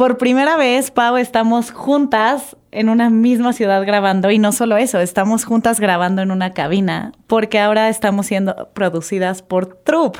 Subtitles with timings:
[0.00, 5.00] Por primera vez, Pau, estamos juntas en una misma ciudad grabando y no solo eso,
[5.00, 10.16] estamos juntas grabando en una cabina porque ahora estamos siendo producidas por Troop.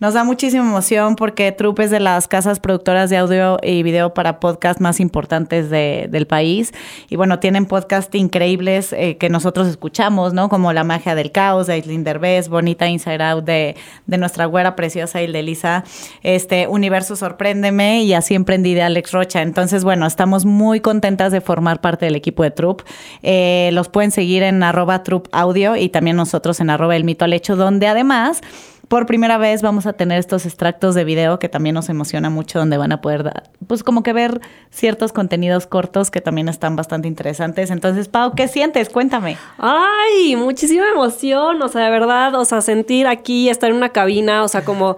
[0.00, 4.12] Nos da muchísima emoción porque Troop es de las casas productoras de audio y video
[4.12, 6.72] para podcast más importantes de- del país
[7.08, 10.48] y bueno, tienen podcast increíbles eh, que nosotros escuchamos, ¿no?
[10.50, 14.76] Como La magia del caos de Aislinn Derbez, Bonita Inside Out de, de nuestra güera
[14.76, 15.84] preciosa y de Lisa,
[16.22, 19.40] este Universo Sorpréndeme y Así Emprendí de Alex Rocha.
[19.42, 22.82] Entonces, bueno, estamos muy contentas de formar parte del equipo de Troop.
[23.22, 27.24] Eh, los pueden seguir en arroba Troop Audio y también nosotros en arroba El Mito
[27.24, 28.40] al Hecho, donde además...
[28.88, 32.58] Por primera vez vamos a tener estos extractos de video que también nos emociona mucho,
[32.58, 33.32] donde van a poder,
[33.66, 37.70] pues como que ver ciertos contenidos cortos que también están bastante interesantes.
[37.70, 38.90] Entonces, Pau, ¿qué sientes?
[38.90, 39.38] Cuéntame.
[39.56, 44.44] Ay, muchísima emoción, o sea, de verdad, o sea, sentir aquí, estar en una cabina,
[44.44, 44.96] o sea, como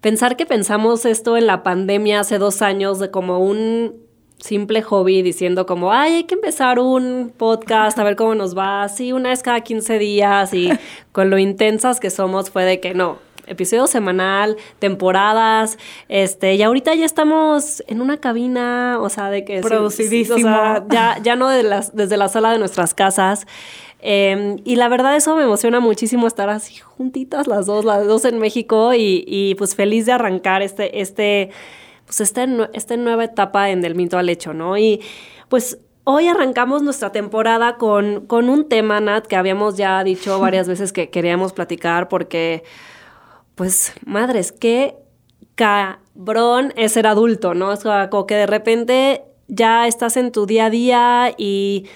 [0.00, 4.07] pensar que pensamos esto en la pandemia hace dos años de como un
[4.38, 8.88] simple hobby diciendo como, ay, hay que empezar un podcast, a ver cómo nos va,
[8.88, 10.70] sí, una vez cada 15 días y
[11.12, 15.78] con lo intensas que somos fue de que no, episodio semanal, temporadas,
[16.08, 19.60] este, y ahorita ya estamos en una cabina, o sea, de que...
[19.60, 20.36] Producidísimo.
[20.36, 23.46] o sea, ya, ya no de las, desde la sala de nuestras casas.
[24.00, 28.24] Eh, y la verdad eso me emociona muchísimo estar así juntitas las dos, las dos
[28.24, 31.50] en México y, y, pues feliz de arrancar este, este,
[32.08, 34.78] pues esta, esta nueva etapa en Del Mito al Hecho, ¿no?
[34.78, 35.02] Y
[35.50, 40.66] pues hoy arrancamos nuestra temporada con, con un tema, Nat, que habíamos ya dicho varias
[40.66, 42.64] veces que queríamos platicar porque,
[43.54, 44.96] pues, madres, qué
[45.54, 47.74] cabrón es ser adulto, ¿no?
[47.74, 47.80] Es
[48.10, 51.86] como que de repente ya estás en tu día a día y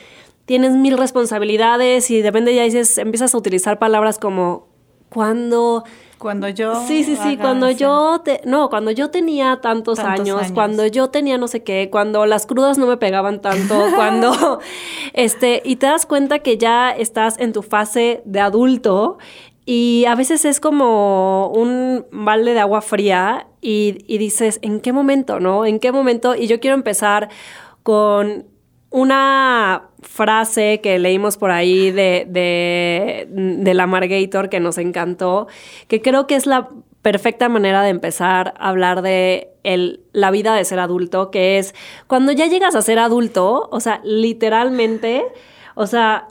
[0.44, 4.69] tienes mil responsabilidades y de repente ya dices, empiezas a utilizar palabras como
[5.09, 5.84] cuando...
[6.22, 6.77] Cuando yo...
[6.87, 10.53] Sí, sí, sí, cuando ese- yo te, no, cuando yo tenía tantos, Tantos años, años.
[10.53, 14.60] cuando yo tenía no sé qué, cuando las crudas no me pegaban tanto, cuando
[15.15, 19.19] este y te das cuenta que ya estás en tu fase de adulto
[19.66, 24.93] y a veces es como un balde de agua fría y, y dices, ¿en qué
[24.93, 25.66] momento, no?
[25.66, 26.34] ¿En qué momento?
[26.37, 27.31] Y yo quiero empezar
[27.83, 28.44] con
[28.92, 35.48] una frase que leímos por ahí de, de, de la Margator que nos encantó,
[35.88, 36.69] que creo que es la
[37.00, 41.75] perfecta manera de empezar a hablar de el, la vida de ser adulto, que es
[42.06, 45.24] cuando ya llegas a ser adulto, o sea, literalmente,
[45.74, 46.28] o sea,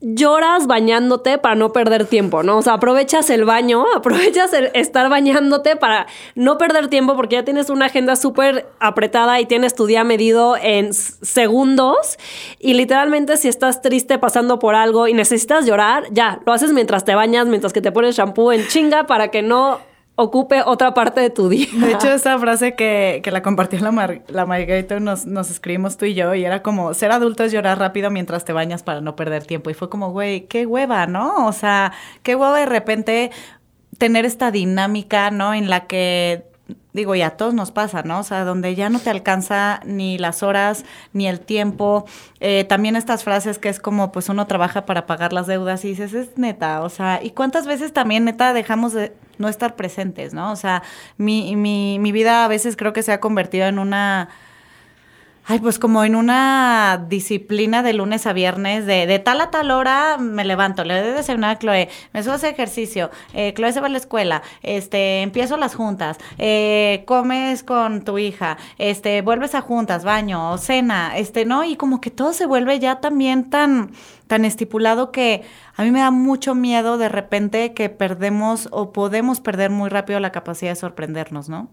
[0.00, 2.58] lloras bañándote para no perder tiempo, ¿no?
[2.58, 7.44] O sea, aprovechas el baño, aprovechas el estar bañándote para no perder tiempo porque ya
[7.44, 12.18] tienes una agenda súper apretada y tienes tu día medido en segundos
[12.60, 17.04] y literalmente si estás triste pasando por algo y necesitas llorar, ya, lo haces mientras
[17.04, 19.80] te bañas, mientras que te pones shampoo en chinga para que no
[20.20, 21.68] ocupe otra parte de tu día.
[21.74, 25.96] De hecho, esa frase que, que la compartió la, Mar la Margarita nos, nos escribimos
[25.96, 29.00] tú y yo, y era como, ser adulto es llorar rápido mientras te bañas para
[29.00, 29.70] no perder tiempo.
[29.70, 31.46] Y fue como, güey, qué hueva, ¿no?
[31.46, 31.92] O sea,
[32.24, 33.30] qué hueva de repente
[33.96, 35.54] tener esta dinámica, ¿no?
[35.54, 36.46] En la que,
[36.92, 38.20] digo, y a todos nos pasa, ¿no?
[38.20, 42.06] O sea, donde ya no te alcanza ni las horas, ni el tiempo.
[42.40, 45.88] Eh, también estas frases que es como, pues uno trabaja para pagar las deudas y
[45.88, 50.34] dices, es neta, o sea, ¿y cuántas veces también neta dejamos de no estar presentes,
[50.34, 50.50] ¿no?
[50.50, 50.82] O sea,
[51.16, 54.28] mi, mi, mi vida a veces creo que se ha convertido en una...
[55.50, 60.18] Ay, pues como en una disciplina de lunes a viernes, de, tal a tal hora
[60.18, 63.72] me levanto, le doy de desayunar a Chloe, me subo a hacer ejercicio, eh, Chloe
[63.72, 69.22] se va a la escuela, este, empiezo las juntas, eh, comes con tu hija, este,
[69.22, 71.64] vuelves a juntas, baño, cena, este, ¿no?
[71.64, 73.92] Y como que todo se vuelve ya también tan,
[74.26, 75.44] tan estipulado que
[75.76, 80.20] a mí me da mucho miedo de repente que perdemos o podemos perder muy rápido
[80.20, 81.70] la capacidad de sorprendernos, ¿no?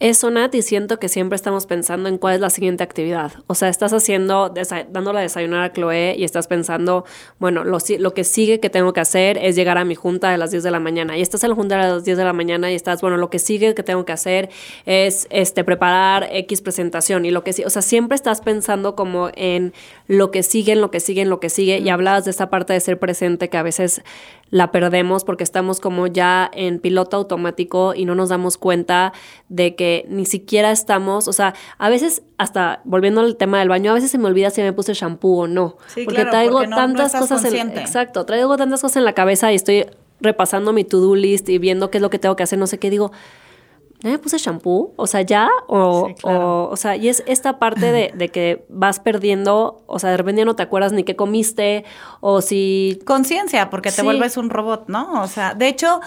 [0.00, 3.32] Eso, Nat, y siento que siempre estamos pensando en cuál es la siguiente actividad.
[3.48, 7.04] O sea, estás haciendo, desa dándole a desayunar a Chloe y estás pensando,
[7.38, 10.38] bueno, lo, lo, que sigue que tengo que hacer es llegar a mi junta a
[10.38, 11.18] las 10 de la mañana.
[11.18, 13.28] Y estás en la junta a las 10 de la mañana y estás, bueno, lo
[13.28, 14.48] que sigue que tengo que hacer
[14.86, 17.26] es este, preparar X presentación.
[17.26, 19.74] Y lo que sí, o sea, siempre estás pensando como en
[20.10, 21.78] lo que sigue, en lo que sigue, en lo que sigue.
[21.78, 24.02] Y hablabas de esta parte de ser presente que a veces
[24.50, 29.12] la perdemos porque estamos como ya en piloto automático y no nos damos cuenta
[29.48, 33.92] de que ni siquiera estamos, o sea, a veces hasta volviendo al tema del baño,
[33.92, 37.44] a veces se me olvida si me puse shampoo o no, porque traigo tantas cosas
[37.44, 39.86] en, exacto, traigo tantas cosas en la cabeza y estoy
[40.20, 42.78] repasando mi to-do list y viendo qué es lo que tengo que hacer, no sé
[42.78, 43.12] qué digo,
[44.02, 44.92] ¿ya me puse shampoo?
[44.96, 49.82] O sea, ya, o, o, sea, y es esta parte de, de, que vas perdiendo,
[49.86, 51.84] o sea, de repente ya no te acuerdas ni qué comiste,
[52.20, 53.00] o si...
[53.04, 55.22] Conciencia, porque te vuelves un robot, ¿no?
[55.22, 56.00] O sea, de hecho,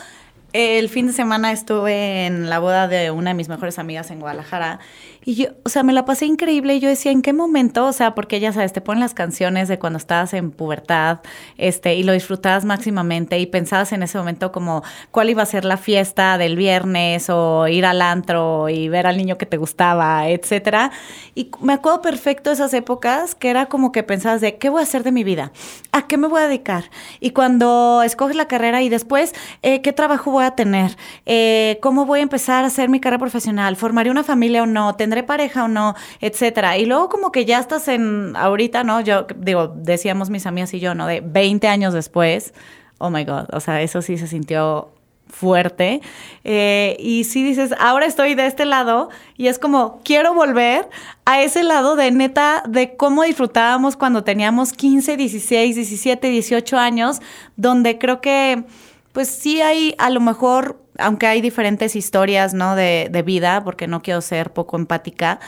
[0.53, 4.19] el fin de semana estuve en la boda de una de mis mejores amigas en
[4.19, 4.79] Guadalajara
[5.25, 6.75] y yo, o sea, me la pasé increíble.
[6.75, 7.85] Y yo decía, ¿en qué momento?
[7.85, 11.19] O sea, porque ya sabes, te ponen las canciones de cuando estabas en pubertad,
[11.57, 15.65] este, y lo disfrutabas máximamente y pensabas en ese momento como cuál iba a ser
[15.65, 20.27] la fiesta del viernes o ir al antro y ver al niño que te gustaba,
[20.27, 20.91] etcétera.
[21.35, 24.83] Y me acuerdo perfecto esas épocas que era como que pensabas de qué voy a
[24.83, 25.51] hacer de mi vida,
[25.91, 26.89] a qué me voy a dedicar.
[27.19, 30.97] Y cuando escoges la carrera y después, eh, ¿qué trabajo voy a tener?
[31.25, 33.75] Eh, ¿Cómo voy a empezar a hacer mi carrera profesional?
[33.75, 34.95] ¿Formaré una familia o no?
[34.95, 35.93] ¿Tendré pareja o no?
[36.21, 36.77] Etcétera.
[36.79, 39.01] Y luego como que ya estás en, ahorita, ¿no?
[39.01, 41.05] Yo digo, decíamos mis amigas y yo, ¿no?
[41.05, 42.55] De 20 años después,
[42.97, 44.89] oh my God, o sea, eso sí se sintió
[45.33, 46.01] fuerte.
[46.43, 50.89] Eh, y si dices, ahora estoy de este lado y es como, quiero volver
[51.25, 57.21] a ese lado de neta, de cómo disfrutábamos cuando teníamos 15, 16, 17, 18 años,
[57.57, 58.63] donde creo que
[59.11, 62.75] pues sí hay a lo mejor, aunque hay diferentes historias, ¿no?
[62.75, 65.39] De, de vida, porque no quiero ser poco empática,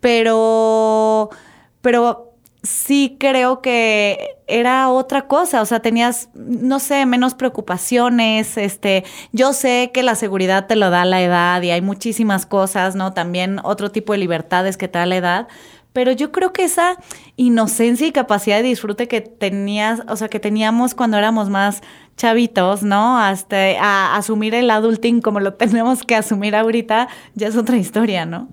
[0.00, 1.30] pero,
[1.80, 9.04] pero sí creo que era otra cosa, o sea, tenías, no sé, menos preocupaciones, este,
[9.32, 13.12] yo sé que la seguridad te lo da la edad y hay muchísimas cosas, ¿no?
[13.12, 15.48] También otro tipo de libertades que te da la edad,
[15.92, 16.96] pero yo creo que esa
[17.36, 21.82] inocencia y capacidad de disfrute que tenías, o sea, que teníamos cuando éramos más
[22.16, 23.18] chavitos, ¿no?
[23.18, 28.26] Hasta a asumir el adulting como lo tenemos que asumir ahorita, ya es otra historia,
[28.26, 28.48] ¿no?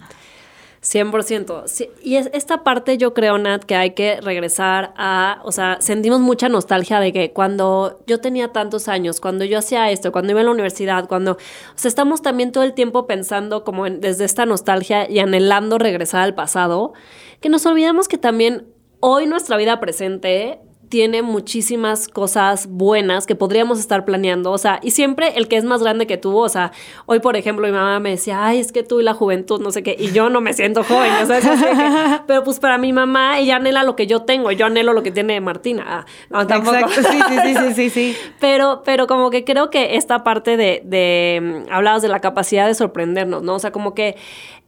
[0.84, 1.64] 100%.
[1.68, 5.78] Sí, y es esta parte yo creo, Nat, que hay que regresar a, o sea,
[5.80, 10.32] sentimos mucha nostalgia de que cuando yo tenía tantos años, cuando yo hacía esto, cuando
[10.32, 11.38] iba a la universidad, cuando, o
[11.76, 16.22] sea, estamos también todo el tiempo pensando como en, desde esta nostalgia y anhelando regresar
[16.22, 16.94] al pasado
[17.40, 18.68] que nos olvidamos que también
[19.00, 20.60] hoy nuestra vida presente
[20.94, 25.64] tiene muchísimas cosas buenas que podríamos estar planeando, o sea, y siempre el que es
[25.64, 26.72] más grande que tú, o sea,
[27.08, 29.72] hoy por ejemplo mi mamá me decía, ay, es que tú y la juventud, no
[29.72, 33.40] sé qué, y yo no me siento joven, o sea, pero pues para mi mamá
[33.40, 36.76] ella anhela lo que yo tengo, yo anhelo lo que tiene Martina, ah, no, tampoco.
[36.76, 38.18] Exacto, sí, sí, sí, sí, sí.
[38.40, 42.68] Pero, pero como que creo que esta parte de, de, mm, hablabas de la capacidad
[42.68, 43.56] de sorprendernos, ¿no?
[43.56, 44.16] O sea, como que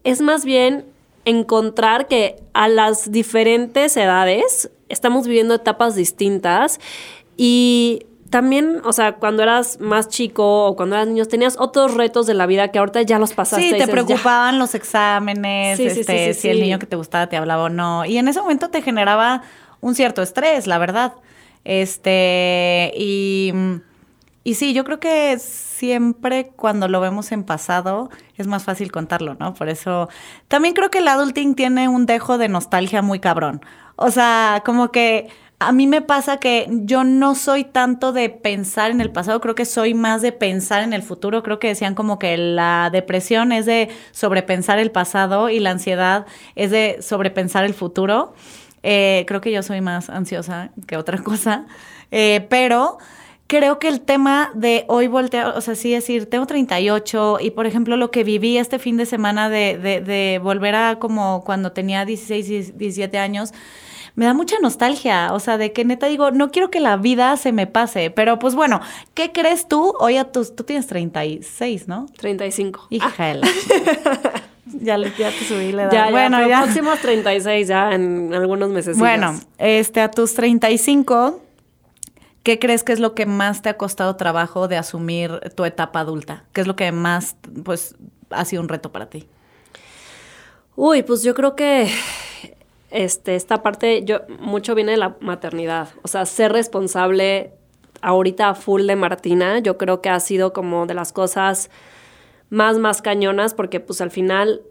[0.03, 0.85] es más bien
[1.25, 6.79] encontrar que a las diferentes edades estamos viviendo etapas distintas
[7.37, 12.27] y también, o sea, cuando eras más chico o cuando eras niño, tenías otros retos
[12.27, 13.69] de la vida que ahorita ya los pasaste.
[13.69, 17.69] Sí, te preocupaban los exámenes, este, si el niño que te gustaba te hablaba o
[17.69, 18.03] no.
[18.05, 19.43] Y en ese momento te generaba
[19.79, 21.13] un cierto estrés, la verdad.
[21.63, 23.53] Este, y
[24.45, 29.35] y sí, yo creo que siempre cuando lo vemos en pasado es más fácil contarlo,
[29.39, 29.55] ¿no?
[29.55, 30.07] Por eso
[30.47, 33.61] también creo que el adulting tiene un dejo de nostalgia muy cabrón.
[33.95, 38.91] O sea, como que a mí me pasa que yo no soy tanto de pensar
[38.91, 41.41] en el pasado, creo que soy más de pensar en el futuro.
[41.41, 46.27] Creo que decían como que la depresión es de sobrepensar el pasado y la ansiedad
[46.53, 48.35] es de sobrepensar el futuro.
[48.83, 51.65] Eh, creo que yo soy más ansiosa que otra cosa,
[52.11, 52.99] eh, pero
[53.47, 57.65] creo que el tema de hoy voltear, o sea, sí decir, tengo 38 y por
[57.65, 61.71] ejemplo lo que viví este fin de semana de, de, de volver a como cuando
[61.71, 63.53] tenía 16, 17 años,
[64.15, 67.35] me da mucha nostalgia, o sea, de que neta digo, no quiero que la vida
[67.37, 68.79] se me pase, pero pues bueno,
[69.13, 69.93] ¿qué crees tú?
[69.99, 72.07] Hoy a tus, tú tienes 36, ¿no?
[72.17, 72.87] 35.
[72.89, 73.13] Hija
[74.81, 75.91] Ya, ya te subí la edad.
[75.91, 76.63] Ya, bueno, ya.
[76.63, 78.97] Próximos 36 ya en algunos meses.
[78.97, 81.39] Bueno, este, a tus 35
[82.45, 86.01] ¿Qué crees que es lo que más te ha costado trabajo de asumir tu etapa
[86.01, 86.43] adulta?
[86.53, 87.95] ¿Qué es lo que más, pues,
[88.29, 89.27] ha sido un reto para ti?
[90.75, 91.89] Uy, pues yo creo que
[92.91, 95.89] este, esta parte, yo, mucho viene de la maternidad.
[96.03, 97.51] O sea, ser responsable
[98.03, 101.71] ahorita full de Martina, yo creo que ha sido como de las cosas
[102.51, 104.61] más, más cañonas porque pues al final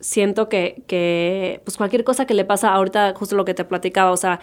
[0.00, 4.10] siento que, que pues cualquier cosa que le pasa ahorita, justo lo que te platicaba,
[4.10, 4.40] o sea,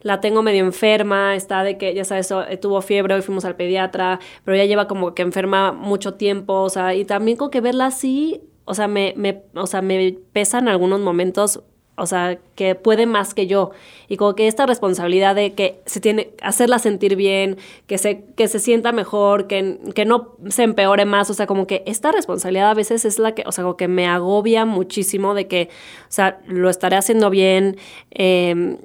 [0.00, 4.20] la tengo medio enferma, está de que, ya sabes, tuvo fiebre, hoy fuimos al pediatra,
[4.44, 7.86] pero ya lleva como que enferma mucho tiempo, o sea, y también con que verla
[7.86, 11.62] así, o sea, me, me, o sea, me pesa en algunos momentos
[11.98, 13.72] o sea, que puede más que yo.
[14.08, 18.48] Y como que esta responsabilidad de que se tiene, hacerla sentir bien, que se, que
[18.48, 22.70] se sienta mejor, que, que no se empeore más, o sea, como que esta responsabilidad
[22.70, 25.68] a veces es la que, o sea, como que me agobia muchísimo de que,
[26.02, 27.76] o sea, lo estaré haciendo bien,
[28.10, 28.78] em,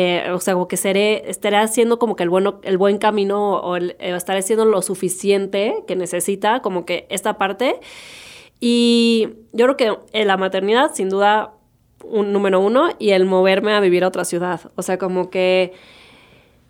[0.00, 3.54] eh, o sea, como que seré, estaré haciendo como que el, bueno, el buen camino
[3.54, 7.80] o el, eh, estaré haciendo lo suficiente que necesita, como que esta parte.
[8.60, 11.54] Y yo creo que en la maternidad, sin duda,
[12.04, 14.60] un número uno y el moverme a vivir a otra ciudad.
[14.76, 15.72] O sea, como que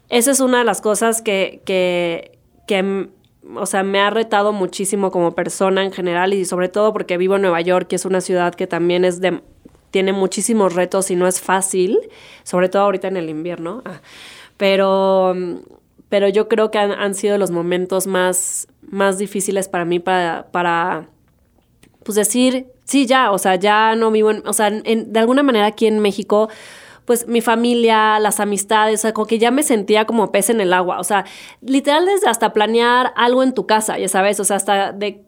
[0.08, 3.11] esa es una de las cosas que, que, que,
[3.54, 7.37] o sea, me ha retado muchísimo como persona en general y sobre todo porque vivo
[7.37, 9.42] en Nueva York, que es una ciudad que también es de,
[9.90, 11.99] tiene muchísimos retos y no es fácil,
[12.42, 13.83] sobre todo ahorita en el invierno.
[13.85, 14.00] Ah,
[14.57, 15.35] pero,
[16.09, 20.49] pero yo creo que han, han, sido los momentos más, más difíciles para mí para,
[20.50, 21.09] para
[22.02, 25.66] pues decir, sí, ya, o sea, ya no vivo en, o sea, de alguna manera
[25.66, 26.49] aquí en México,
[27.04, 30.61] pues mi familia, las amistades, o sea, como que ya me sentía como pez en
[30.61, 31.25] el agua, o sea,
[31.62, 35.23] literal desde hasta planear algo en tu casa, ya sabes, o sea, hasta de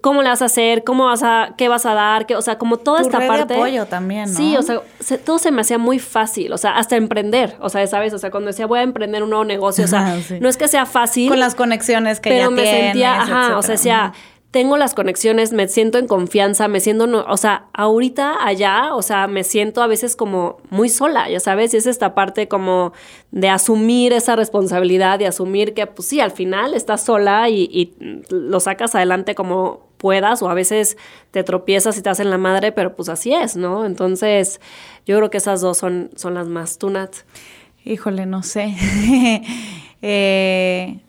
[0.00, 2.58] cómo le vas a hacer, cómo vas a, qué vas a dar, qué, o sea,
[2.58, 3.54] como toda esta parte.
[3.54, 4.36] De apoyo también, ¿no?
[4.36, 4.80] Sí, o sea,
[5.24, 8.30] todo se me hacía muy fácil, o sea, hasta emprender, o sea, sabes, o sea,
[8.30, 11.28] cuando decía voy a emprender un nuevo negocio, o sea, no es que sea fácil.
[11.28, 14.12] Con las conexiones que pero ya me sentía, ajá, o sea, decía,
[14.56, 19.26] tengo las conexiones, me siento en confianza, me siento, o sea, ahorita allá, o sea,
[19.26, 22.94] me siento a veces como muy sola, ya sabes, y es esta parte como
[23.32, 27.92] de asumir esa responsabilidad, de asumir que, pues sí, al final estás sola y,
[28.30, 30.96] lo sacas adelante como puedas, o a veces
[31.32, 33.84] te tropiezas y te hacen la madre, pero pues así es, ¿no?
[33.84, 34.62] Entonces,
[35.04, 37.14] yo creo que esas dos son, son las más, tunat.
[37.84, 38.74] Híjole, no sé.
[40.00, 41.00] eh,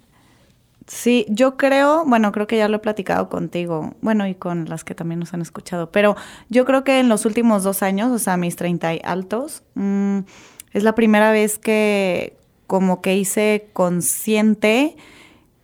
[0.87, 4.85] Sí, yo creo, bueno, creo que ya lo he platicado contigo, bueno, y con las
[4.85, 6.15] que también nos han escuchado, pero
[6.47, 10.19] yo creo que en los últimos dos años, o sea, mis 30 altos, mm,
[10.71, 14.95] es la primera vez que como que hice consciente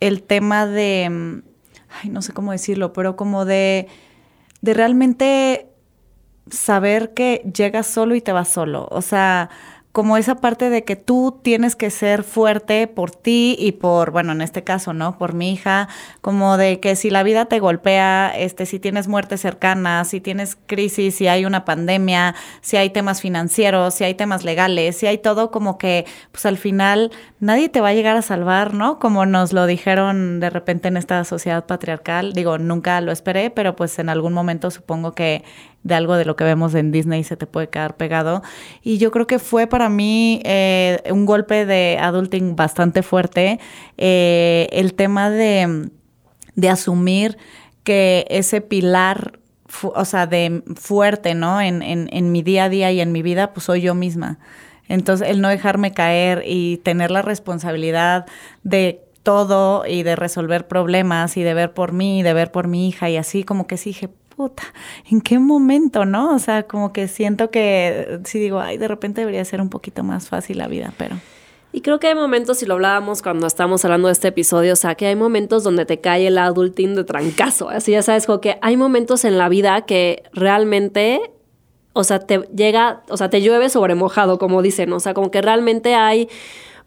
[0.01, 1.41] el tema de, mm,
[2.03, 3.87] ay, no sé cómo decirlo, pero como de,
[4.61, 5.69] de realmente
[6.51, 9.49] saber que llegas solo y te vas solo, o sea,
[9.93, 14.31] como esa parte de que tú tienes que ser fuerte por ti y por, bueno,
[14.31, 15.19] en este caso, ¿no?
[15.19, 15.88] Por mi hija,
[16.19, 20.57] como de que si la vida te golpea, este, si tienes muerte cercana, si tienes
[20.65, 25.19] crisis, si hay una pandemia, si hay temas financieros, si hay temas legales, si hay
[25.19, 28.97] todo como que, pues al final nadie te va a llegar a salvar, ¿no?
[28.97, 33.75] Como nos lo dijeron de repente en esta sociedad patriarcal, digo, nunca lo esperé, pero
[33.75, 35.43] pues en algún momento supongo que
[35.83, 38.41] de algo de lo que vemos en Disney se te puede quedar pegado.
[38.81, 43.59] Y yo creo que fue para mí eh, un golpe de adulting bastante fuerte
[43.97, 45.89] eh, el tema de,
[46.55, 47.37] de asumir
[47.83, 49.39] que ese pilar
[49.81, 51.59] o sea, de fuerte, ¿no?
[51.59, 54.37] En, en, en, mi día a día y en mi vida, pues soy yo misma.
[54.87, 58.27] Entonces, el no dejarme caer y tener la responsabilidad
[58.61, 62.67] de todo y de resolver problemas y de ver por mí y de ver por
[62.67, 64.63] mi hija y así como que sí dije, puta,
[65.09, 66.33] ¿en qué momento, no?
[66.33, 70.03] O sea, como que siento que sí digo, ay, de repente debería ser un poquito
[70.03, 71.15] más fácil la vida, pero...
[71.75, 74.75] Y creo que hay momentos, y lo hablábamos cuando estábamos hablando de este episodio, o
[74.75, 77.69] sea, que hay momentos donde te cae el adulting de trancazo.
[77.69, 81.31] Así ya sabes, como que hay momentos en la vida que realmente,
[81.93, 84.93] o sea, te llega, o sea, te llueve sobre mojado, como dicen.
[84.93, 86.29] O sea, como que realmente hay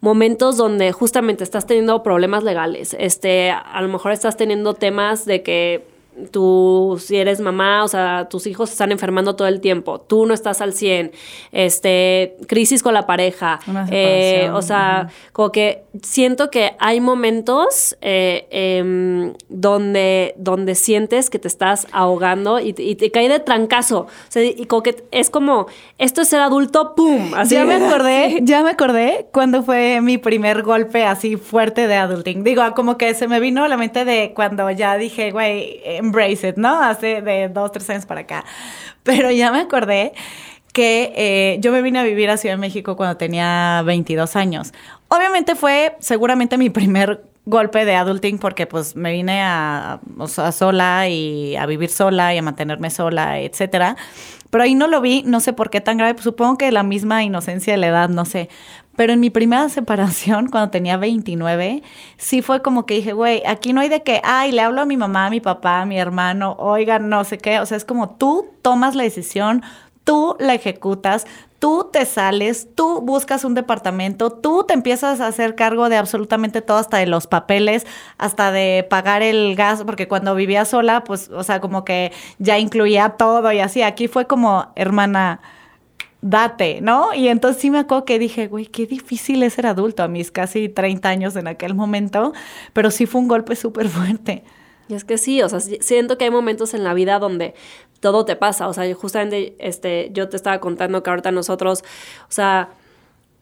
[0.00, 2.94] momentos donde justamente estás teniendo problemas legales.
[2.96, 5.95] Este, a lo mejor estás teniendo temas de que
[6.30, 10.34] tú, si eres mamá, o sea, tus hijos están enfermando todo el tiempo, tú no
[10.34, 11.12] estás al 100,
[11.52, 18.46] este, crisis con la pareja, eh, o sea, como que siento que hay momentos eh,
[18.50, 24.42] em, donde, donde sientes que te estás ahogando y, te cae de trancazo, o sea,
[24.42, 25.66] y como que es como,
[25.98, 27.34] esto es ser adulto, ¡pum!
[27.34, 31.96] Así ya me acordé, ya me acordé cuando fue mi primer golpe así fuerte de
[31.96, 35.80] adulting, digo, como que se me vino a la mente de cuando ya dije, güey,
[36.06, 36.82] embrace it, ¿no?
[36.82, 38.44] Hace de dos, tres años para acá.
[39.02, 40.12] Pero ya me acordé
[40.72, 44.74] que eh, yo me vine a vivir a Ciudad de México cuando tenía 22 años.
[45.08, 50.00] Obviamente fue seguramente mi primer golpe de adulting porque pues me vine a,
[50.52, 53.96] sola y a vivir sola y a mantenerme sola, etcétera.
[54.50, 57.24] Pero ahí no lo vi, no sé por qué tan grave, supongo que la misma
[57.24, 58.48] inocencia de la edad, no sé.
[58.96, 61.82] Pero en mi primera separación, cuando tenía 29,
[62.16, 64.86] sí fue como que dije, güey, aquí no hay de que, ay, le hablo a
[64.86, 67.60] mi mamá, a mi papá, a mi hermano, oigan, no sé qué.
[67.60, 69.62] O sea, es como tú tomas la decisión,
[70.04, 71.26] tú la ejecutas,
[71.58, 76.62] tú te sales, tú buscas un departamento, tú te empiezas a hacer cargo de absolutamente
[76.62, 77.86] todo, hasta de los papeles,
[78.18, 82.58] hasta de pagar el gas, porque cuando vivía sola, pues, o sea, como que ya
[82.58, 83.82] incluía todo y así.
[83.82, 85.40] Aquí fue como, hermana,
[86.22, 87.14] date, ¿no?
[87.14, 90.30] Y entonces sí me acuerdo que dije, güey, qué difícil es ser adulto a mis
[90.30, 92.32] casi 30 años en aquel momento,
[92.72, 94.44] pero sí fue un golpe súper fuerte.
[94.88, 97.54] Y es que sí, o sea, siento que hay momentos en la vida donde
[98.00, 101.82] todo te pasa, o sea, justamente este, yo te estaba contando que ahorita nosotros,
[102.28, 102.70] o sea,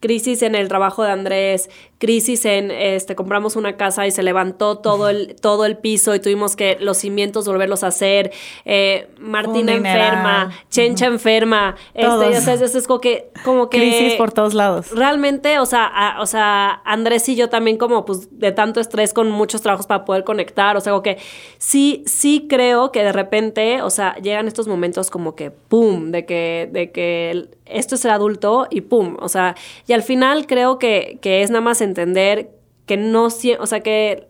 [0.04, 4.76] crisis en el trabajo de Andrés, crisis en, este, compramos una casa y se levantó
[4.76, 8.30] todo el, todo el piso y tuvimos que los cimientos volverlos a hacer,
[8.66, 13.78] eh, Martina enferma, Chencha enferma, este, es, como que, como que...
[13.78, 14.90] Crisis por todos lados.
[14.90, 19.30] Realmente, o sea, o sea, Andrés y yo también como, pues, de tanto estrés con
[19.30, 21.16] muchos trabajos para poder conectar, o sea, como que
[21.56, 26.26] sí, sí creo que de repente, o sea, llegan estos momentos como que, ¡pum!, de
[26.26, 29.54] que, de que esto es el adulto y ¡pum!, o sea,
[29.87, 32.50] y al final creo que, que es nada más entender
[32.87, 33.30] que no, o
[33.66, 34.28] sea, que,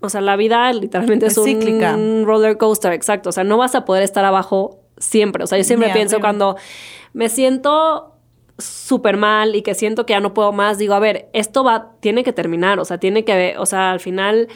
[0.00, 3.28] o sea, la vida literalmente es, un roller coaster, exacto.
[3.28, 5.44] O sea, no vas a poder estar abajo siempre.
[5.44, 6.56] O sea, yo siempre pienso cuando
[7.12, 8.14] me siento
[8.58, 11.92] súper mal y que siento que ya no puedo más, digo, a ver, esto va,
[12.00, 14.48] tiene que terminar, o sea, tiene que, o sea, al final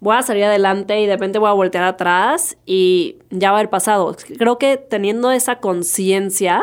[0.00, 3.60] voy a salir adelante y de repente voy a voltear atrás y ya va a
[3.60, 4.14] haber pasado.
[4.38, 6.62] Creo que teniendo esa conciencia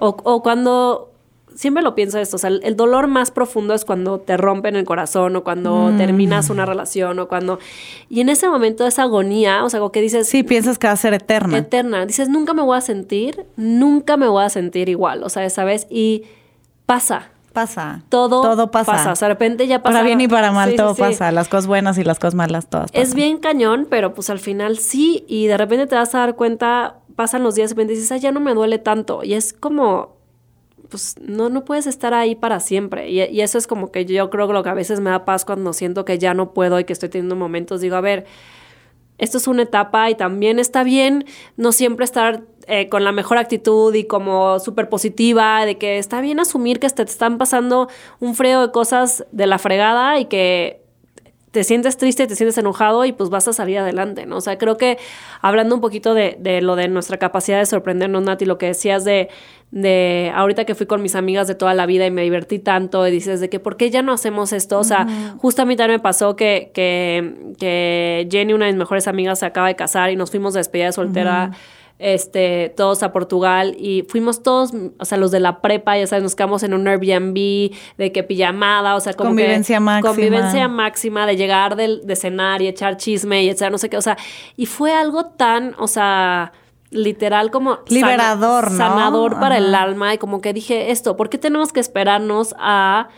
[0.00, 1.10] o, o, cuando
[1.54, 4.84] siempre lo pienso esto, o sea, el, dolor más profundo es cuando te rompen el
[4.84, 5.96] corazón o cuando mm.
[5.98, 7.58] terminas una relación o cuando...
[8.08, 10.28] Y en ese momento esa agonía, o sea, algo que dices...
[10.28, 11.58] Sí, piensas que va a ser eterna.
[11.58, 12.06] Eterna.
[12.06, 15.64] Dices, nunca me voy a sentir, nunca me voy a sentir igual, o sea, esa
[15.64, 16.24] vez, y
[16.86, 17.30] pasa.
[17.52, 18.02] Pasa.
[18.08, 19.12] Todo, todo pasa.
[19.12, 19.92] O sea, de repente ya pasa.
[19.92, 21.32] Para bien y para mal todo pasa.
[21.32, 24.78] Las cosas buenas y las cosas malas, todas Es bien cañón, pero pues al final
[24.78, 25.24] sí.
[25.26, 28.12] Y de repente te vas a dar cuenta, pasan los días y de repente dices,
[28.12, 29.24] ah, ya no me duele tanto.
[29.24, 30.16] Y es como,
[30.88, 33.10] pues no, no puedes estar ahí para siempre.
[33.10, 35.44] Y, eso es como que yo creo que lo que a veces me da paz
[35.44, 38.26] cuando siento que ya no puedo y que estoy teniendo momentos, digo, a ver,
[39.18, 41.24] esto es una etapa y también está bien
[41.56, 46.20] no siempre estar eh, con la mejor actitud y como súper positiva, de que está
[46.20, 47.88] bien asumir que te están pasando
[48.20, 50.80] un freo de cosas de la fregada y que
[51.50, 54.36] te sientes triste, te sientes enojado y pues vas a salir adelante, ¿no?
[54.36, 54.98] O sea, creo que
[55.40, 59.04] hablando un poquito de, de lo de nuestra capacidad de sorprendernos, Nati, lo que decías
[59.04, 59.30] de,
[59.72, 63.04] de ahorita que fui con mis amigas de toda la vida y me divertí tanto
[63.06, 64.78] y dices de que ¿por qué ya no hacemos esto?
[64.78, 68.78] O sea, justo a mí también me pasó que, que, que, Jenny, una de mis
[68.78, 71.50] mejores amigas, se acaba de casar y nos fuimos de despedida de soltera
[72.00, 76.22] este, todos a Portugal y fuimos todos, o sea, los de la prepa, ya sabes,
[76.22, 80.14] nos quedamos en un Airbnb de que pijamada, o sea, como convivencia máxima.
[80.14, 83.96] Convivencia máxima de llegar del, de cenar y echar chisme y echar no sé qué,
[83.96, 84.16] o sea,
[84.56, 86.52] y fue algo tan, o sea,
[86.90, 91.72] literal como liberador, sanador para el alma y como que dije esto, ¿por qué tenemos
[91.72, 93.08] que esperarnos a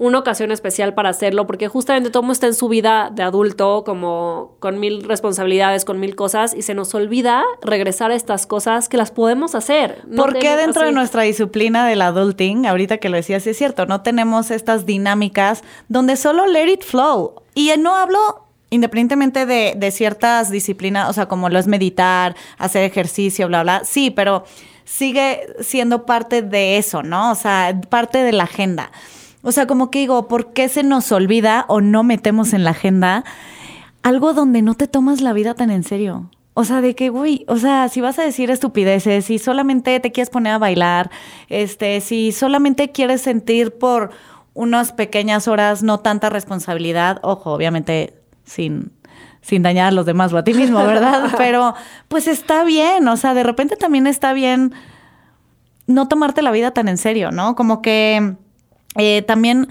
[0.00, 3.84] una ocasión especial para hacerlo, porque justamente todo mundo está en su vida de adulto,
[3.84, 8.88] como con mil responsabilidades, con mil cosas, y se nos olvida regresar a estas cosas
[8.88, 10.02] que las podemos hacer.
[10.16, 14.00] ¿Por qué dentro de nuestra disciplina del adulting, ahorita que lo decías, es cierto, no
[14.00, 17.34] tenemos estas dinámicas donde solo let it flow?
[17.54, 22.84] Y no hablo independientemente de, de ciertas disciplinas, o sea, como lo es meditar, hacer
[22.84, 24.44] ejercicio, bla, bla, sí, pero
[24.84, 27.32] sigue siendo parte de eso, ¿no?
[27.32, 28.90] O sea, parte de la agenda.
[29.42, 32.70] O sea, como que digo, ¿por qué se nos olvida o no metemos en la
[32.70, 33.24] agenda
[34.02, 36.30] algo donde no te tomas la vida tan en serio?
[36.52, 40.12] O sea, de que, güey, o sea, si vas a decir estupideces, si solamente te
[40.12, 41.10] quieres poner a bailar,
[41.48, 44.10] este, si solamente quieres sentir por
[44.52, 48.92] unas pequeñas horas no tanta responsabilidad, ojo, obviamente sin,
[49.40, 51.32] sin dañar a los demás o a ti mismo, ¿verdad?
[51.38, 51.74] Pero
[52.08, 54.74] pues está bien, o sea, de repente también está bien
[55.86, 57.54] no tomarte la vida tan en serio, ¿no?
[57.54, 58.36] Como que
[58.96, 59.68] eh, también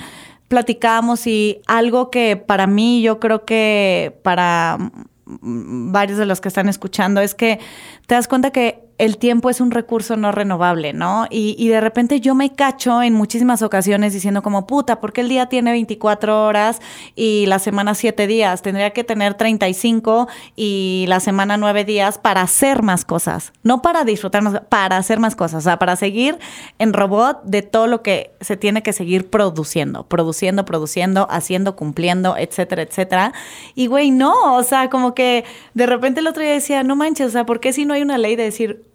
[0.47, 4.77] platicábamos y algo que para mí, yo creo que para
[5.25, 7.60] varios de los que están escuchando, es que
[8.08, 11.25] te das cuenta que el tiempo es un recurso no renovable, ¿no?
[11.29, 15.45] Y, de repente yo me cacho en muchísimas ocasiones diciendo como, puta, porque el día
[15.45, 16.81] tiene 24 horas
[17.15, 18.62] y la semana 7 días?
[18.62, 24.03] Tendría que tener 35 y la semana 9 días para hacer más cosas, no para
[24.03, 26.38] disfrutar más, para hacer más cosas, o sea, para seguir
[26.77, 32.35] en robot de todo lo que se tiene que seguir produciendo, produciendo, produciendo, haciendo, cumpliendo,
[32.35, 33.33] etcétera, etcétera.
[33.75, 37.27] Y güey, no, o sea, como que de repente el otro día decía, no manches,
[37.27, 38.88] o sea, ¿por qué si no hay una ley de decir,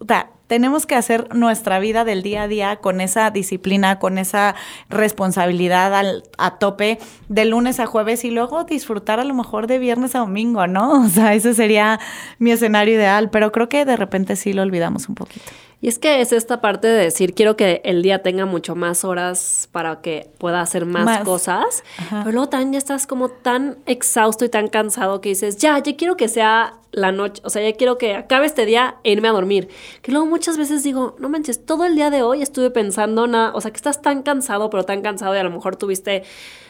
[0.46, 4.54] tenemos que hacer nuestra vida del día a día con esa disciplina, con esa
[4.88, 9.78] responsabilidad al, a tope de lunes a jueves y luego disfrutar a lo mejor de
[9.78, 11.04] viernes a domingo, ¿no?
[11.04, 11.98] O sea, ese sería
[12.38, 15.50] mi escenario ideal, pero creo que de repente sí lo olvidamos un poquito.
[15.84, 19.04] Y es que es esta parte de decir, quiero que el día tenga mucho más
[19.04, 24.46] horas para que pueda hacer más, cosas, pero luego también ya estás como tan exhausto
[24.46, 27.76] y tan cansado que dices, ya, ya quiero que sea la noche, o sea, ya
[27.76, 29.68] quiero que acabe este día e irme a dormir.
[30.00, 33.52] Que luego muchas veces digo, no manches, todo el día de hoy estuve pensando nada,
[33.54, 36.22] o sea, que estás tan cansado, pero tan cansado y a lo mejor tuviste,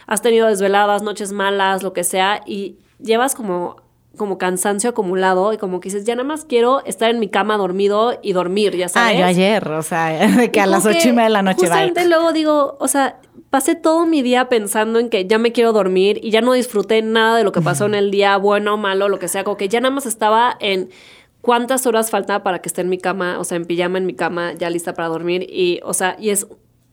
[0.09, 3.77] has tenido desveladas, noches malas, lo que sea, y llevas como
[4.17, 7.57] como cansancio acumulado y como que dices, ya nada más quiero estar en mi cama
[7.57, 9.17] dormido y dormir, ya sabes.
[9.17, 11.61] Ah, yo ayer, o sea, de que a las ocho y media de la noche
[11.61, 15.73] Justamente luego digo, o sea, pasé todo mi día pensando en que ya me quiero
[15.73, 19.09] dormir y ya no disfruté nada de lo que pasó en el día, bueno malo,
[19.09, 20.91] lo que sea, como que ya nada más estaba en
[21.41, 24.15] cuántas horas faltaba para que esté en mi cama, o sea, en pijama en mi
[24.15, 26.47] cama, ya lista para dormir y, o sea, y es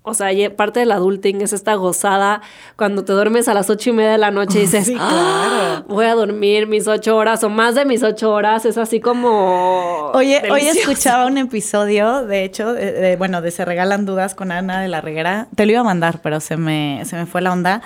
[0.03, 2.41] o sea, parte del adulting es esta gozada
[2.75, 6.05] cuando te duermes a las ocho y media de la noche y dices, ah, voy
[6.05, 8.65] a dormir mis ocho horas o más de mis ocho horas.
[8.65, 10.11] Es así como.
[10.13, 12.75] Oye, hoy escuchaba un episodio, de hecho,
[13.19, 15.47] bueno, de Se Regalan Dudas con Ana de la Reguera.
[15.55, 17.83] Te lo iba a mandar, pero se me, se me fue la onda.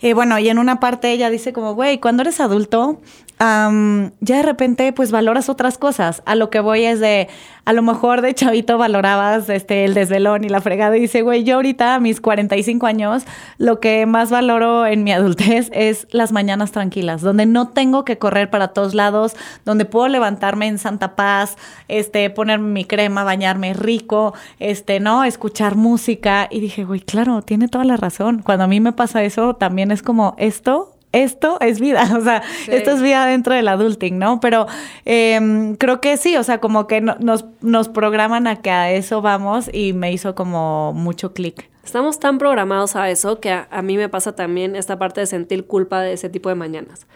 [0.00, 3.00] Y bueno, y en una parte ella dice como, güey, cuando eres adulto,
[3.40, 6.22] ya de repente pues valoras otras cosas.
[6.26, 7.28] A lo que voy es de,
[7.64, 11.44] a lo mejor de chavito valorabas este, el desvelón y la fregada y dice, güey,
[11.44, 13.24] yo ahorita a mis 45 años,
[13.58, 18.18] lo que más valoro en mi adultez es las mañanas tranquilas, donde no tengo que
[18.18, 23.72] correr para todos lados, donde puedo levantarme en santa paz, este, ponerme mi crema, bañarme
[23.72, 25.24] rico, este, ¿no?
[25.24, 26.48] Escuchar música.
[26.50, 28.42] Y dije, güey, claro, tiene toda la razón.
[28.42, 32.42] Cuando a mí me pasa eso, también es como esto esto es vida, o sea,
[32.68, 34.40] esto es vida dentro del adulting, ¿no?
[34.40, 34.66] Pero
[35.04, 39.22] em, creo que sí, o sea, como que nos, nos programan a que a eso
[39.22, 41.68] vamos y me hizo como mucho clic.
[41.88, 45.66] Estamos tan programados a eso que a, mí me pasa también esta parte de sentir
[45.66, 47.06] culpa de ese tipo de mañanas.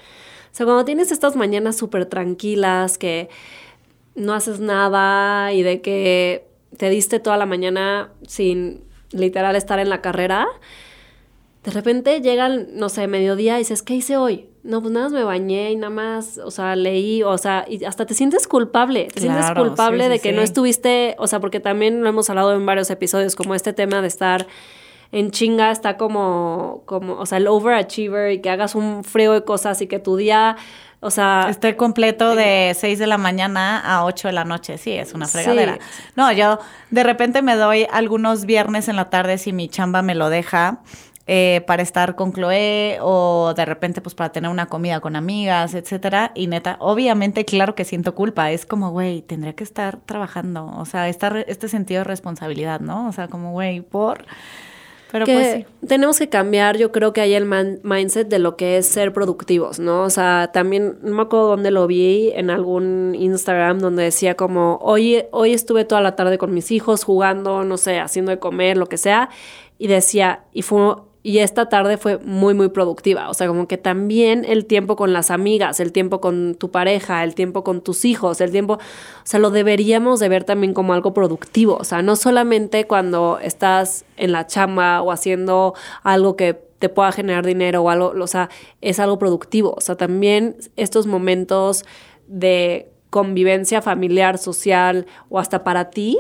[0.50, 3.28] O sea, cuando tienes estas mañanas súper tranquilas, que
[4.14, 6.46] no haces nada y de que
[6.78, 10.46] te diste toda la mañana sin literal estar en la carrera,
[11.64, 14.48] de repente llegan, no sé, mediodía y dices, ¿qué hice hoy?
[14.64, 17.84] No, pues nada más me bañé y nada más, o sea, leí, o sea, y
[17.84, 22.02] hasta te sientes culpable, te sientes culpable de que no estuviste, o sea, porque también
[22.02, 24.46] lo hemos hablado en varios episodios, como este tema de estar
[25.12, 29.44] en chinga, está como, como, o sea, el overachiever y que hagas un frío de
[29.44, 30.56] cosas y que tu día,
[31.00, 31.46] o sea...
[31.50, 35.26] Esté completo de 6 de la mañana a 8 de la noche, sí, es una
[35.26, 35.78] fregadera.
[36.16, 36.58] No, yo
[36.90, 40.80] de repente me doy algunos viernes en la tarde si mi chamba me lo deja
[41.26, 45.74] eh, para estar con Chloe o de repente pues para tener una comida con amigas,
[45.74, 46.32] etcétera.
[46.34, 48.50] Y neta, obviamente, claro que siento culpa.
[48.50, 50.72] Es como, güey, tendría que estar trabajando.
[50.76, 53.08] O sea, este sentido de responsabilidad, ¿no?
[53.08, 54.24] O sea, como, güey, por...
[55.12, 58.86] Pero pues tenemos que cambiar, yo creo que hay el mindset de lo que es
[58.86, 60.04] ser productivos, ¿no?
[60.04, 64.78] O sea, también, no me acuerdo dónde lo vi, en algún Instagram donde decía como,
[64.80, 68.78] hoy, hoy estuve toda la tarde con mis hijos jugando, no sé, haciendo de comer,
[68.78, 69.28] lo que sea,
[69.76, 73.30] y decía, y fue y esta tarde fue muy, muy productiva.
[73.30, 77.22] O sea, como que también el tiempo con las amigas, el tiempo con tu pareja,
[77.22, 78.78] el tiempo con tus hijos, el tiempo, o
[79.24, 81.76] sea, lo deberíamos de ver también como algo productivo.
[81.76, 87.12] O sea, no solamente cuando estás en la chamba o haciendo algo que te pueda
[87.12, 89.74] generar dinero o algo, o sea, es algo productivo.
[89.76, 91.84] O sea, también estos momentos
[92.26, 96.18] de convivencia familiar, social o hasta para ti,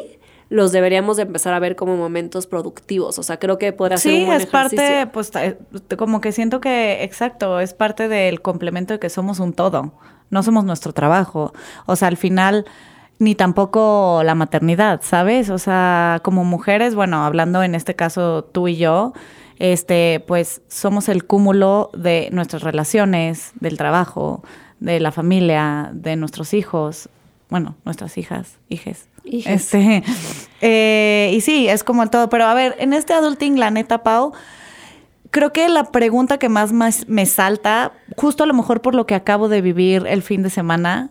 [0.52, 3.18] los deberíamos de empezar a ver como momentos productivos.
[3.18, 5.56] O sea, creo que podrá ser un buen es parte, pues, eh,
[5.96, 9.94] como que siento que, exacto, es parte del complemento de que somos un todo,
[10.28, 11.54] no somos nuestro trabajo.
[11.86, 12.66] O sea, al final
[13.18, 15.48] ni tampoco la maternidad, ¿sabes?
[15.48, 19.14] O sea, como mujeres, bueno, hablando en este caso tú y yo,
[19.58, 24.42] este, pues somos el cúmulo de nuestras relaciones, del trabajo,
[24.80, 27.08] de la familia, de nuestros hijos,
[27.48, 29.08] bueno, nuestras hijas, hijes.
[29.24, 30.02] Este,
[30.60, 32.28] eh, y sí, es como el todo.
[32.28, 34.32] Pero a ver, en este adulting, la neta, Pau,
[35.30, 36.72] creo que la pregunta que más,
[37.08, 40.50] me salta, justo a lo mejor por lo que acabo de vivir el fin de
[40.50, 41.10] semana,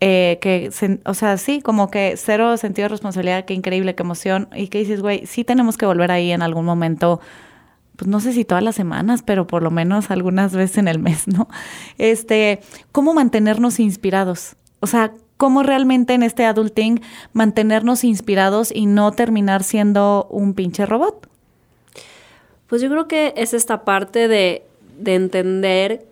[0.00, 0.70] eh, que,
[1.04, 4.48] o sea, sí, como que cero sentido de responsabilidad, qué increíble, qué emoción.
[4.54, 7.20] Y que dices, güey, sí tenemos que volver ahí en algún momento
[7.96, 10.98] pues no sé si todas las semanas, pero por lo menos algunas veces en el
[10.98, 11.48] mes, ¿no?
[11.98, 14.56] Este, ¿cómo mantenernos inspirados?
[14.80, 17.02] O sea, cómo realmente en este adulting
[17.32, 21.28] mantenernos inspirados y no terminar siendo un pinche robot.
[22.68, 24.62] Pues yo creo que es esta parte de,
[25.04, 26.06] entender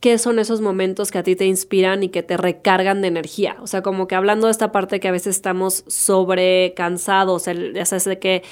[0.00, 3.58] qué son esos momentos que a ti te inspiran y que te recargan de energía.
[3.60, 8.06] O sea, como que hablando de esta parte que a veces estamos sobrecansados, ya sabes,
[8.06, 8.42] de que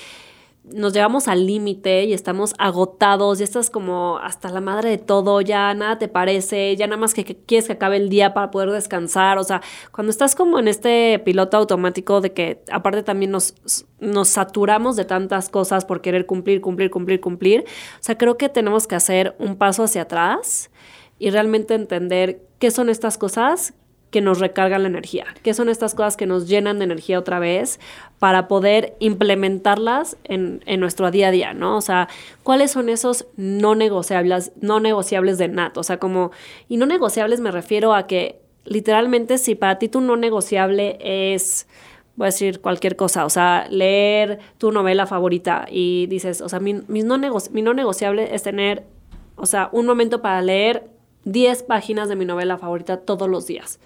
[0.73, 5.41] nos llevamos al límite y estamos agotados, ya estás como hasta la madre de todo,
[5.41, 8.71] ya nada te parece, ya nada más que, quieres que acabe el día para poder
[8.71, 13.55] descansar, o sea, cuando estás como en este piloto automático de que aparte también nos,
[14.01, 18.49] nos saturamos de tantas cosas por querer cumplir, cumplir, cumplir, cumplir, o sea, creo que
[18.49, 20.71] tenemos que hacer un paso hacia atrás
[21.19, 23.75] y realmente entender qué son estas cosas
[24.11, 27.39] que nos recargan la energía, qué son estas cosas que nos llenan de energía otra
[27.39, 27.79] vez
[28.19, 31.77] para poder implementarlas en, nuestro día a día, ¿no?
[31.77, 32.09] O sea,
[32.43, 35.77] ¿cuáles son esos no negociables, no negociables de Nat?
[35.77, 36.31] O sea, como,
[36.69, 41.67] y no negociables me refiero a que literalmente si para ti tu no negociable es,
[42.17, 46.61] voy a decir cualquier cosa, o sea, leer tu novela favorita y dices, o sea,
[46.61, 48.85] mi, no, mi no negociable es tener,
[49.37, 50.89] o sea, un momento para leer
[51.25, 53.79] 10 páginas de mi novela favorita todos los días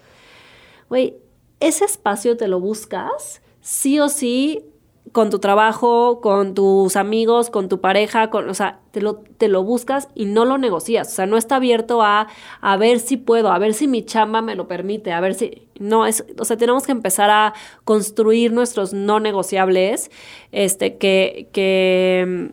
[0.93, 1.15] güey,
[1.59, 4.63] ese espacio te lo buscas sí o sí
[5.11, 9.47] con tu trabajo, con tus amigos, con tu pareja, con, o sea, te lo, te
[9.47, 11.07] lo buscas y no lo negocias.
[11.07, 12.27] O sea, no está abierto a,
[12.61, 15.67] a ver si puedo, a ver si mi chamba me lo permite, a ver si...
[15.79, 17.53] No, es, o sea, tenemos que empezar a
[17.85, 20.11] construir nuestros no negociables,
[20.51, 22.51] este, que, que,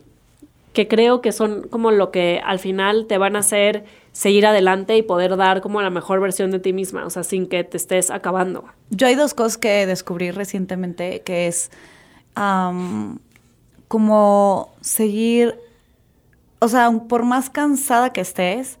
[0.73, 4.97] que creo que son como lo que al final te van a hacer seguir adelante
[4.97, 7.77] y poder dar como la mejor versión de ti misma, o sea, sin que te
[7.77, 8.65] estés acabando.
[8.89, 11.71] Yo hay dos cosas que descubrí recientemente, que es
[13.87, 15.59] como seguir,
[16.59, 18.79] o sea, por más cansada que estés,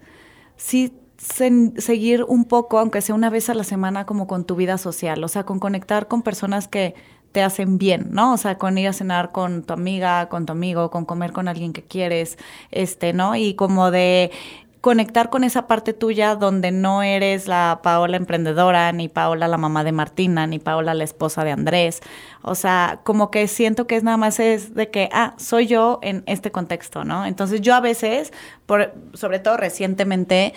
[0.57, 4.77] sí seguir un poco, aunque sea una vez a la semana, como con tu vida
[4.77, 6.95] social, o sea, con conectar con personas que
[7.31, 8.33] te hacen bien, ¿no?
[8.33, 11.47] O sea, con ir a cenar con tu amiga, con tu amigo, con comer con
[11.47, 12.37] alguien que quieres,
[12.71, 13.35] este, ¿no?
[13.35, 14.31] Y como de
[14.81, 19.83] conectar con esa parte tuya donde no eres la Paola emprendedora, ni Paola la mamá
[19.83, 22.01] de Martina, ni Paola la esposa de Andrés.
[22.41, 25.99] O sea, como que siento que es nada más es de que, ah, soy yo
[26.01, 27.27] en este contexto, ¿no?
[27.27, 28.33] Entonces yo a veces,
[28.65, 30.55] por, sobre todo recientemente,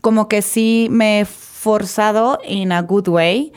[0.00, 3.52] como que sí me he forzado in a good way.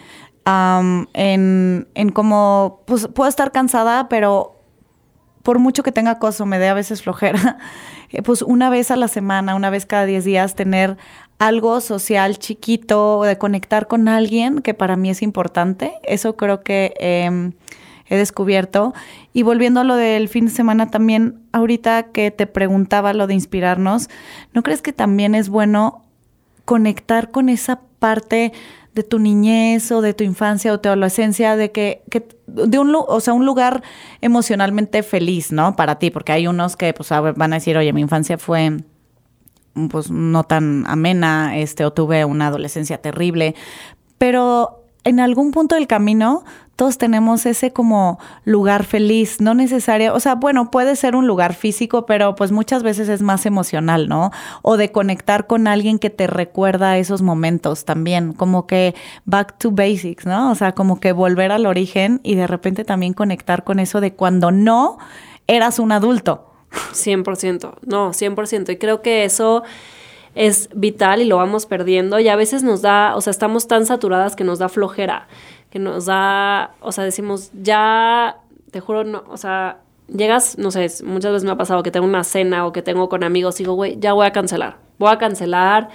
[0.46, 4.57] en, en como, pues puedo estar cansada, pero
[5.48, 7.58] por mucho que tenga cosa, me dé a veces flojera,
[8.10, 10.98] eh, pues una vez a la semana, una vez cada 10 días, tener
[11.40, 15.94] algo social chiquito, de conectar con alguien que para mí es importante.
[16.04, 17.54] Eso creo que em,
[18.08, 18.94] he descubierto.
[19.32, 23.36] Y volviendo a lo del fin de semana también, ahorita que te preguntaba lo de
[23.36, 24.10] inspirarnos,
[24.52, 26.04] ¿no crees que también es bueno
[26.66, 28.52] conectar con esa parte
[28.98, 32.96] de tu niñez o de tu infancia o tu adolescencia, de que, que de un,
[32.96, 33.84] o sea, un lugar
[34.22, 35.76] emocionalmente feliz, ¿no?
[35.76, 38.78] Para ti, porque hay unos que pues van a decir, oye, mi infancia fue
[39.92, 43.54] pues no tan amena, este, o tuve una adolescencia terrible,
[44.18, 46.44] pero en algún punto del camino
[46.76, 51.56] todos tenemos ese como lugar feliz, no necesario, o sea, bueno, puede ser un lugar
[51.56, 54.30] físico, pero pues muchas veces es más emocional, ¿no?
[54.62, 58.94] O de conectar con alguien que te recuerda esos momentos también, como que
[59.26, 60.52] back to basics, ¿no?
[60.52, 64.14] O sea, como que volver al origen y de repente también conectar con eso de
[64.14, 65.00] cuando no
[65.48, 66.52] eras un adulto.
[66.94, 68.74] 100%, no, 100%.
[68.74, 69.64] Y creo que eso
[70.38, 73.86] es vital y lo vamos perdiendo y a veces nos da, o sea, estamos tan
[73.86, 75.28] saturadas que nos da flojera
[75.70, 78.38] que nos da, o sea, decimos, ya,
[78.72, 82.06] te juro, no, o sea, llegas, no sé, muchas veces me ha pasado que tengo
[82.06, 85.12] una cena o que tengo con amigos y digo, güey, ya voy a cancelar, voy
[85.12, 85.90] a cancelar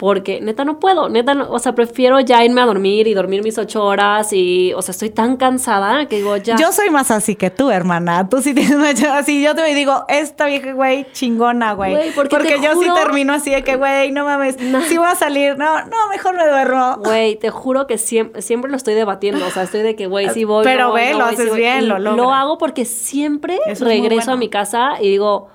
[0.00, 3.42] porque neta no puedo, neta, no, o sea, prefiero ya irme a dormir y dormir
[3.42, 6.56] mis ocho horas y, o sea, estoy tan cansada que digo, ya.
[6.56, 8.26] Yo soy más así que tú, hermana.
[8.26, 9.42] Tú sí tienes mucho así.
[9.42, 12.12] Yo te digo, esta vieja, güey, chingona, güey.
[12.14, 14.56] Porque, yo sí termino así de que, güey, no mames,
[14.88, 15.58] sí voy a salir.
[15.58, 16.96] No, no, mejor me duermo.
[17.04, 19.46] Güey, te juro que siempre, siempre lo estoy debatiendo.
[19.46, 20.64] O sea, estoy de que, güey, sí voy.
[20.64, 25.10] Pero ve, lo haces bien, lo Lo hago porque siempre regreso a mi casa y
[25.10, 25.50] digo,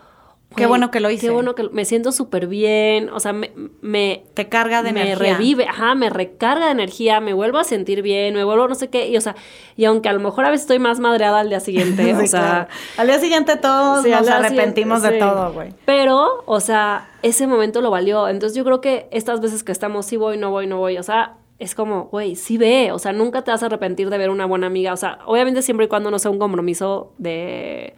[0.55, 1.27] Qué bueno que lo hice.
[1.27, 4.23] Qué bueno que me siento súper bien, o sea, me, me...
[4.33, 5.17] Te carga de energía.
[5.17, 8.75] Me revive, ajá, me recarga de energía, me vuelvo a sentir bien, me vuelvo no
[8.75, 9.35] sé qué, y o sea,
[9.75, 12.67] y aunque a lo mejor a veces estoy más madreada al día siguiente, o sea...
[12.97, 15.73] Al día siguiente todos nos arrepentimos de todo, güey.
[15.85, 20.05] Pero, o sea, ese momento lo valió, entonces yo creo que estas veces que estamos,
[20.05, 23.13] sí voy, no voy, no voy, o sea, es como, güey, sí ve, o sea,
[23.13, 25.89] nunca te vas a arrepentir de ver una buena amiga, o sea, obviamente siempre y
[25.89, 27.95] cuando no sea un compromiso de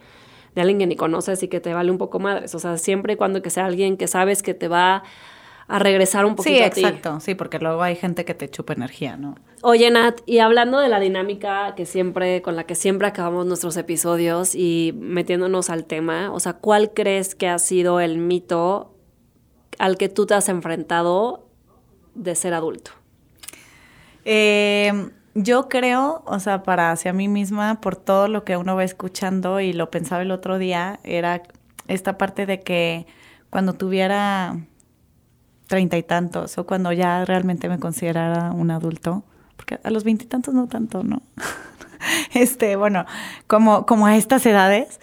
[0.58, 2.54] de alguien que ni conoces y que te vale un poco madres.
[2.54, 5.04] O sea, siempre y cuando que sea alguien que sabes que te va
[5.68, 6.80] a regresar un poquito sí, a ti.
[6.84, 7.20] Exacto.
[7.20, 9.36] Sí, porque luego hay gente que te chupa energía, ¿no?
[9.62, 13.76] Oye, Nat, y hablando de la dinámica que siempre, con la que siempre acabamos nuestros
[13.76, 18.94] episodios y metiéndonos al tema, o sea, ¿cuál crees que ha sido el mito
[19.78, 21.46] al que tú te has enfrentado
[22.14, 22.90] de ser adulto?
[24.24, 25.10] Eh,
[25.42, 29.60] yo creo, o sea, para hacia mí misma, por todo lo que uno va escuchando
[29.60, 31.42] y lo pensaba el otro día, era
[31.86, 33.06] esta parte de que
[33.50, 34.56] cuando tuviera
[35.68, 39.24] treinta y tantos o cuando ya realmente me considerara un adulto,
[39.56, 41.22] porque a los veintitantos no tanto, ¿no?
[42.34, 43.04] este, bueno,
[43.46, 44.98] como, como a estas edades,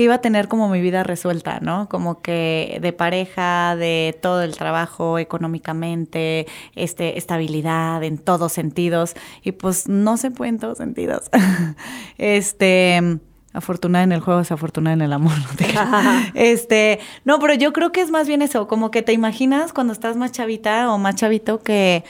[0.00, 1.86] que iba a tener como mi vida resuelta, ¿no?
[1.90, 9.12] Como que de pareja, de todo el trabajo económicamente, este, estabilidad en todos sentidos.
[9.42, 11.28] Y pues no se puede en todos sentidos.
[12.16, 13.18] este,
[13.52, 15.34] afortunada en el juego, desafortunada en el amor.
[15.36, 16.22] ¿no?
[16.34, 19.92] este, no, pero yo creo que es más bien eso, como que te imaginas cuando
[19.92, 22.04] estás más chavita o más chavito que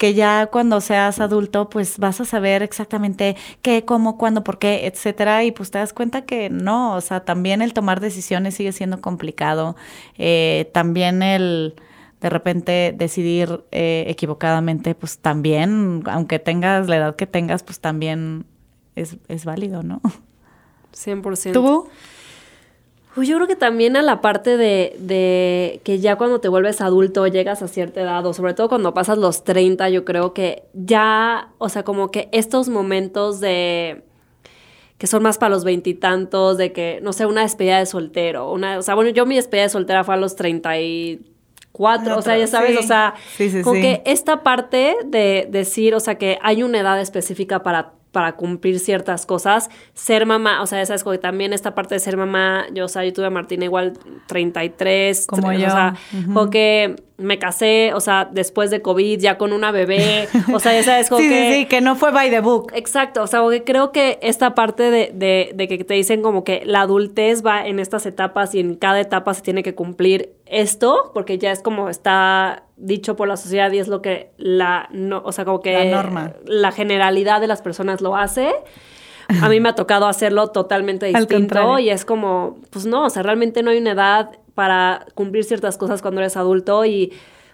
[0.00, 4.86] que ya cuando seas adulto, pues vas a saber exactamente qué, cómo, cuándo, por qué,
[4.86, 8.72] etcétera, y pues te das cuenta que no, o sea, también el tomar decisiones sigue
[8.72, 9.76] siendo complicado,
[10.16, 11.74] eh, también el
[12.18, 18.46] de repente decidir eh, equivocadamente, pues también, aunque tengas la edad que tengas, pues también
[18.96, 20.00] es, es válido, ¿no?
[20.94, 21.52] 100%.
[21.52, 21.90] ¿Tú?
[23.20, 26.80] Pues yo creo que también a la parte de, de, que ya cuando te vuelves
[26.80, 30.62] adulto, llegas a cierta edad, o sobre todo cuando pasas los 30, yo creo que
[30.72, 34.04] ya, o sea, como que estos momentos de
[34.96, 38.78] que son más para los veintitantos, de que, no sé, una despedida de soltero, una,
[38.78, 42.46] o sea, bueno, yo mi despedida de soltera fue a los 34, o sea, ya
[42.46, 42.76] sabes, Sí.
[42.78, 43.62] o sea, Sí, sí.
[43.62, 48.80] que esta parte de decir, o sea, que hay una edad específica para para cumplir
[48.80, 52.66] ciertas cosas, ser mamá, o sea, sabes, como que también esta parte de ser mamá,
[52.74, 53.92] yo, o sea, yo tuve a Martina igual
[54.26, 55.68] 33, Como yo.
[55.68, 56.34] o sea, Ujú.
[56.34, 60.72] como que me casé, o sea, después de COVID, ya con una bebé, o sea,
[60.72, 61.52] ya sabes, como Sí, que...
[61.52, 62.72] sí, sí, que no fue by the book.
[62.74, 66.44] Exacto, o sea, porque creo que esta parte de, de, de que te dicen como
[66.44, 70.32] que la adultez va en estas etapas y en cada etapa se tiene que cumplir
[70.46, 74.88] esto, porque ya es como está dicho por la sociedad y es lo que la,
[74.90, 76.32] no, o sea, como que La norma.
[76.44, 78.52] la generalidad de las personas lo hace.
[79.42, 83.10] A mí me ha tocado hacerlo totalmente Al distinto y es como, pues no, o
[83.10, 87.12] sea, realmente no hay una edad para cumplir ciertas cosas cuando eres adulto y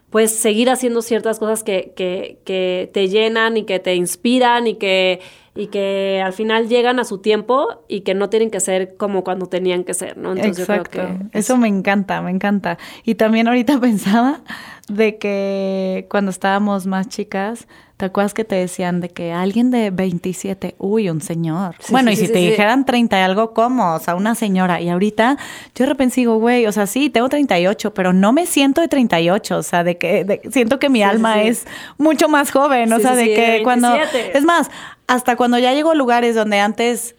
[0.09, 4.77] pues seguir haciendo ciertas cosas que, que, que te llenan y que te inspiran y
[4.77, 5.21] que,
[5.57, 9.25] y que al final llegan a su tiempo y que no tienen que ser como
[9.25, 10.33] cuando tenían que ser, ¿no?
[10.33, 10.99] Entonces Exacto.
[10.99, 12.79] yo creo que Eso me encanta, me encanta.
[13.05, 14.41] Y también ahorita pensaba
[14.89, 17.67] de que cuando estábamos más chicas,
[17.97, 21.77] ¿te acuerdas que te decían de que alguien de 27, uy, un señor?
[21.79, 23.95] Sí, bueno, sí, y si te sí, dijeran 30 y algo, ¿cómo?
[23.95, 24.81] O sea, una señora.
[24.81, 25.39] Y ahorita
[25.75, 28.89] yo de repente digo, güey, o sea, sí, tengo 38, pero no me siento de
[28.89, 29.57] 38.
[29.57, 31.67] O sea, de que de- siento que mi alma es
[31.99, 32.93] mucho más joven.
[32.93, 33.93] o sea, de que de cuando...
[33.93, 34.37] 27.
[34.37, 34.71] Es más,
[35.07, 37.15] hasta cuando ya llego a lugares donde antes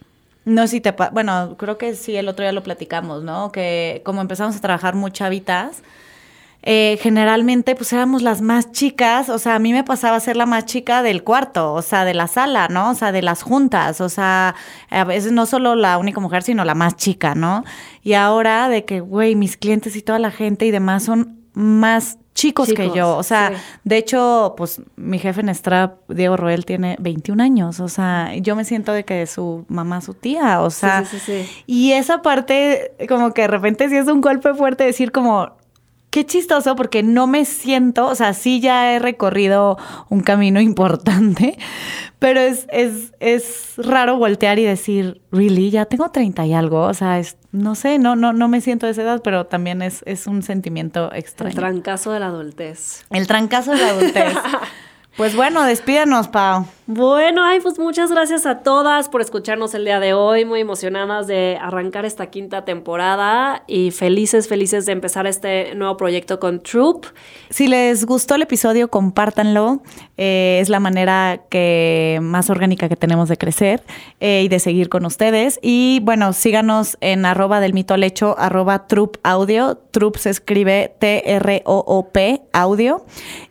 [0.46, 0.94] no sé si te...
[1.12, 3.52] Bueno, creo que sí, el otro día lo platicamos, ¿no?
[3.52, 5.82] Que como empezamos a trabajar muy chavitas,
[6.63, 10.36] eh, generalmente pues éramos las más chicas, o sea, a mí me pasaba a ser
[10.36, 12.91] la más chica del cuarto, o sea, de la sala, ¿no?
[12.91, 14.56] O sea, de las juntas, o sea,
[14.89, 17.63] a veces no solo la única mujer, sino la más chica, ¿no?
[18.02, 22.17] Y ahora de que, güey, mis clientes y toda la gente y demás son más
[22.34, 23.56] chicos, que yo, o sea, sí.
[23.84, 28.56] de hecho, pues mi jefe en Strap, Diego Roel, tiene 21 años, o sea, yo
[28.56, 31.63] me siento de que su mamá, su tía, o sea, sí, sí, sí.
[31.65, 35.58] y esa parte, como que de repente sí es un golpe fuerte decir como,
[36.10, 39.78] qué chistoso, porque no me siento, o sea, sí ya he recorrido
[40.10, 41.58] un camino importante,
[42.20, 46.93] pero es, es, es raro voltear y decir, really, ya tengo 30 y algo, o
[46.93, 50.04] sea, es, no sé, no, no, no me siento de esa edad, pero también es,
[50.06, 51.52] es un sentimiento extraño.
[51.52, 53.06] El trancazo de la adultez.
[53.10, 54.34] El trancazo de la adultez.
[55.17, 56.65] pues bueno, despídanos, Pau.
[56.89, 61.27] Bueno, ay, pues muchas gracias a todas por escucharnos el día de hoy, muy emocionadas
[61.27, 67.06] de arrancar esta quinta temporada y felices, felices de empezar este nuevo proyecto con Troop.
[67.49, 69.82] Si les gustó el episodio, compártanlo.
[70.15, 73.84] Eh, es la manera que más orgánica que tenemos de crecer
[74.21, 75.60] eh, y de seguir con ustedes.
[75.62, 79.75] Y bueno, síganos en arroba del mito al hecho, arroba Troop Audio.
[79.91, 83.06] Troop se escribe T-R-O-O-P Audio.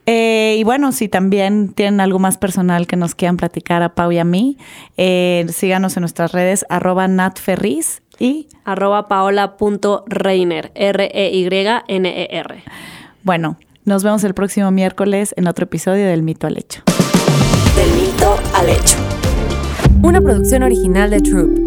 [0.06, 4.12] Eh, y bueno, si también tienen algo más personal que nos quieran platicar a Pau
[4.12, 4.56] y a mí,
[4.96, 12.62] eh, síganos en nuestras redes arroba natferris y arroba paola.reiner, R-E-Y-N-E-R.
[13.24, 16.82] bueno, nos vemos el próximo miércoles en otro episodio del mito al hecho.
[17.76, 18.96] Del mito al hecho.
[20.02, 21.65] Una producción original de Troop.